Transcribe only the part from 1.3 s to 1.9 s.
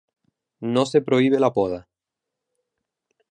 la poda.